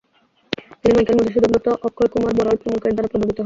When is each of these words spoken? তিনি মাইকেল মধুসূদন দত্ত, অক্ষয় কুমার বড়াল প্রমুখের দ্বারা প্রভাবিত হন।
তিনি 0.81 0.93
মাইকেল 0.95 1.15
মধুসূদন 1.17 1.49
দত্ত, 1.53 1.67
অক্ষয় 1.87 2.09
কুমার 2.13 2.33
বড়াল 2.37 2.55
প্রমুখের 2.61 2.93
দ্বারা 2.93 3.09
প্রভাবিত 3.11 3.29
হন। 3.29 3.39